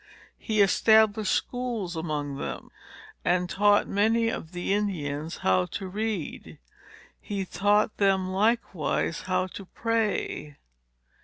He 0.39 0.63
established 0.63 1.31
schools 1.31 1.95
among 1.95 2.37
them, 2.37 2.71
and 3.23 3.47
taught 3.47 3.87
many 3.87 4.29
of 4.29 4.51
the 4.51 4.73
Indians 4.73 5.37
how 5.45 5.65
to 5.67 5.87
read. 5.87 6.57
He 7.19 7.45
taught 7.45 7.97
them, 7.97 8.27
likewise, 8.27 9.21
how 9.27 9.45
to 9.45 9.63
pray. 9.65 10.57